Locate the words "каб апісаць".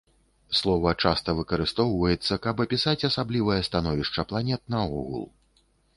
2.45-3.07